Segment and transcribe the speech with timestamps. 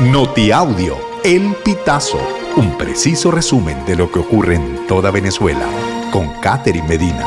[0.00, 2.20] Notiaudio, El Pitazo,
[2.58, 5.66] un preciso resumen de lo que ocurre en toda Venezuela,
[6.12, 7.26] con Catherine Medina.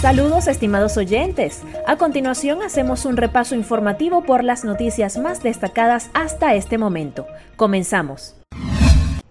[0.00, 1.62] Saludos estimados oyentes.
[1.88, 7.26] A continuación hacemos un repaso informativo por las noticias más destacadas hasta este momento.
[7.56, 8.36] Comenzamos.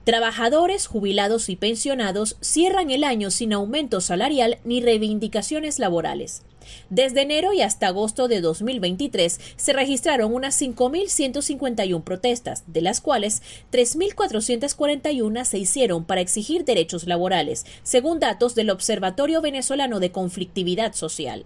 [0.04, 6.44] Trabajadores, jubilados y pensionados cierran el año sin aumento salarial ni reivindicaciones laborales.
[6.90, 13.42] Desde enero y hasta agosto de 2023 se registraron unas 5.151 protestas, de las cuales
[13.72, 21.46] 3.441 se hicieron para exigir derechos laborales, según datos del Observatorio Venezolano de Conflictividad Social.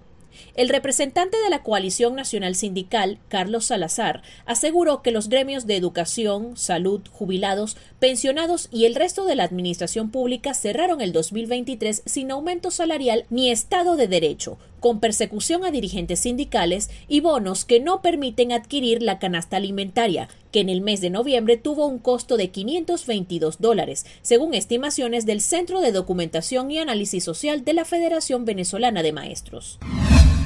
[0.55, 6.58] El representante de la Coalición Nacional Sindical, Carlos Salazar, aseguró que los gremios de educación,
[6.58, 12.72] salud, jubilados, pensionados y el resto de la administración pública cerraron el 2023 sin aumento
[12.72, 18.52] salarial ni Estado de Derecho, con persecución a dirigentes sindicales y bonos que no permiten
[18.52, 23.59] adquirir la canasta alimentaria, que en el mes de noviembre tuvo un costo de 522
[23.59, 29.11] dólares, según estimaciones del Centro de Documentación y Análisis Social de la Federación Venezolana de
[29.11, 29.80] Maestros.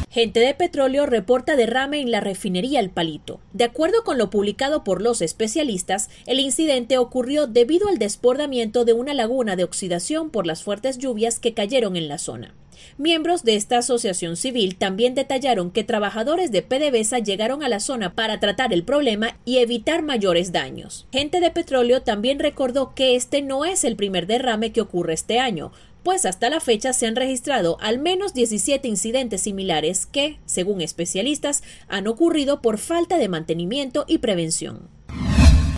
[0.09, 3.41] Gente de Petróleo reporta derrame en la refinería El Palito.
[3.51, 8.93] De acuerdo con lo publicado por los especialistas, el incidente ocurrió debido al desbordamiento de
[8.93, 12.55] una laguna de oxidación por las fuertes lluvias que cayeron en la zona.
[12.97, 18.15] Miembros de esta asociación civil también detallaron que trabajadores de PDVSA llegaron a la zona
[18.15, 21.07] para tratar el problema y evitar mayores daños.
[21.11, 25.39] Gente de Petróleo también recordó que este no es el primer derrame que ocurre este
[25.39, 25.71] año
[26.03, 31.61] pues hasta la fecha se han registrado al menos 17 incidentes similares que, según especialistas,
[31.87, 34.87] han ocurrido por falta de mantenimiento y prevención.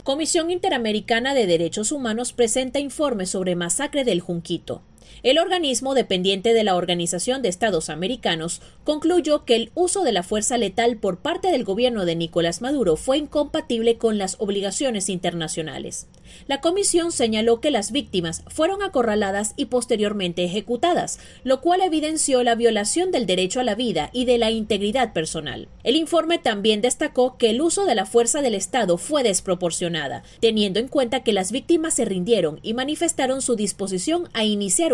[0.04, 4.82] Comisión Interamericana de Derechos Humanos presenta informe sobre masacre del Junquito.
[5.23, 10.23] El organismo dependiente de la Organización de Estados Americanos concluyó que el uso de la
[10.23, 16.08] fuerza letal por parte del gobierno de Nicolás Maduro fue incompatible con las obligaciones internacionales.
[16.48, 22.55] La comisión señaló que las víctimas fueron acorraladas y posteriormente ejecutadas, lo cual evidenció la
[22.55, 25.67] violación del derecho a la vida y de la integridad personal.
[25.83, 30.80] El informe también destacó que el uso de la fuerza del Estado fue desproporcionada, teniendo
[30.80, 34.93] en cuenta que las víctimas se rindieron y manifestaron su disposición a iniciar